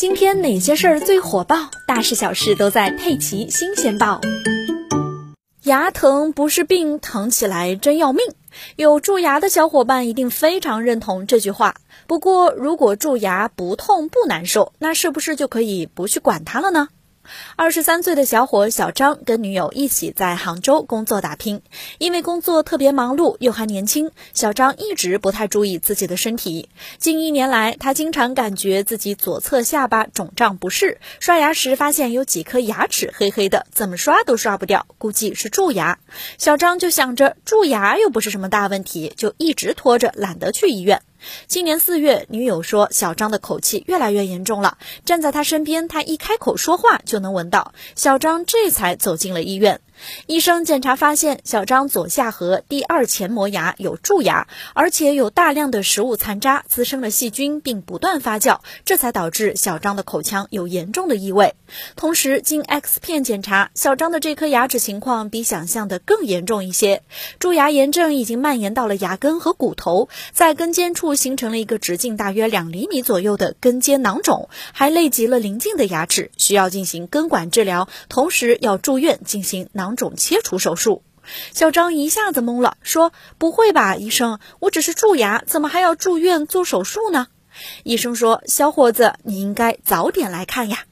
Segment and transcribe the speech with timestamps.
[0.00, 1.70] 今天哪些事儿最火爆？
[1.86, 4.18] 大事小事都在《佩奇新鲜报》。
[5.64, 8.24] 牙疼不是病，疼起来真要命。
[8.76, 11.74] 有蛀牙的小伙伴一定非常认同这句话。
[12.06, 16.88] 不过，如果蛀牙不痛不难受，那是不是就可以不去管它了呢？
[17.56, 21.62] 二十三岁的小伙小张跟女友一起在杭州工作打拼，
[21.98, 26.68] 因为工作特别忙碌，又还年轻，小张一直不太注意自己的身体。
[26.98, 35.98] 近一年来，他经常感觉自己左侧下巴肿胀不适，刷牙时发现有几颗牙齿黑黑的，怎么刷都刷不掉，估计是蛀牙。
[36.38, 41.02] 小张就想着蛀牙又不是什么大问题，就一直拖着，懒得去医院。
[41.46, 44.78] 今年四月，女友说小张的口气越来越严重了。
[45.04, 47.72] 站在他身边，他一开口说话就能闻到。
[47.94, 49.80] 小张这才走进了医院。
[50.26, 61.54] 医生检查发现，小张左下颌第二前磨牙有蛀牙，而且有大量的食物残渣滋生了细菌，并不断发酵，这才导致小张的口腔有严重的异味。
[61.96, 67.02] 同时，经 X 片检查，小张的这颗牙齿情况比想象的更严重一些。
[67.38, 79.89] 蛀牙炎症已经蔓延到了牙根和骨头，在根尖处形成了一个直径大约两厘米左右的根尖囊肿，还累及了邻近的牙齿，需要进行根管治疗，同时要住院进行囊。
[79.90, 81.02] 囊肿切除手术，
[81.52, 87.26] 小张一下子懵了，说：“不会吧，医生，我只是蛀牙，怎么还要住院做手术呢？”
[87.82, 90.84] 医生说：“小伙子，你应该早点来看呀。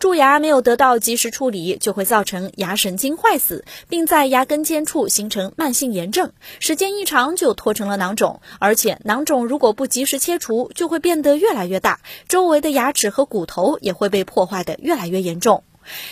[0.00, 8.40] 蛀牙没有得到及时处理，就会造成牙神经坏死，并在牙根尖处形成慢性炎症，时间一长就拖成了囊肿。
[8.58, 15.62] 而且囊肿如果不及时切除，就会变得越来越大，周围的牙齿和骨头也会被破坏的越来越严重。”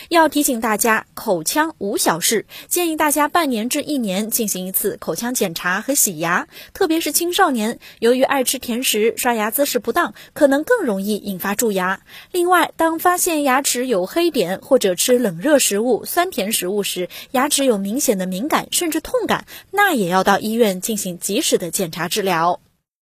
[0.09, 6.47] 要提醒大家，口腔无小事，建议大家半年至一年进行一次口腔检查和洗牙。
[6.73, 12.01] 特别是青少年，由于爱吃甜食，刷牙姿势不当，可能更容易引发蛀牙。
[12.31, 22.59] 另外，当发现牙齿有黑点或者吃冷热食物、酸甜食物时，牙齿有明显的敏感甚至痛感，那也要到医院进行及时的检查治疗。